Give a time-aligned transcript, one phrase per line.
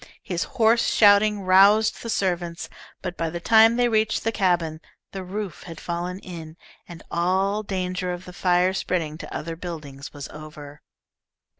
[0.23, 2.69] His hoarse shouting roused the servants,
[3.03, 4.81] but by the time they reached the cabin
[5.11, 10.11] the roof had fallen in, and all danger of the fire spreading to other buildings
[10.11, 10.81] was over.